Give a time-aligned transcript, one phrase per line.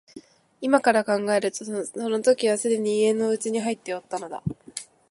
[0.61, 4.41] 今から考えるとその時はすでに家の内に入っておったのだ